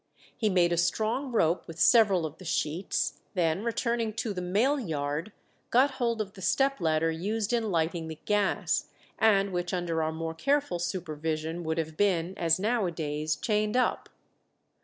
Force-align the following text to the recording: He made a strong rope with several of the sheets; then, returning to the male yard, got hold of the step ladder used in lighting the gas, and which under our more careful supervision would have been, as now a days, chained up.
He 0.35 0.49
made 0.49 0.73
a 0.73 0.77
strong 0.77 1.31
rope 1.31 1.67
with 1.67 1.77
several 1.79 2.25
of 2.25 2.39
the 2.39 2.43
sheets; 2.43 3.19
then, 3.35 3.63
returning 3.63 4.13
to 4.13 4.33
the 4.33 4.41
male 4.41 4.79
yard, 4.79 5.31
got 5.69 5.91
hold 5.91 6.21
of 6.21 6.33
the 6.33 6.41
step 6.41 6.81
ladder 6.81 7.11
used 7.11 7.53
in 7.53 7.69
lighting 7.69 8.07
the 8.07 8.17
gas, 8.25 8.89
and 9.19 9.53
which 9.53 9.75
under 9.75 10.01
our 10.01 10.11
more 10.11 10.33
careful 10.33 10.79
supervision 10.79 11.63
would 11.65 11.77
have 11.77 11.97
been, 11.97 12.35
as 12.35 12.59
now 12.59 12.87
a 12.87 12.91
days, 12.91 13.35
chained 13.35 13.77
up. 13.77 14.09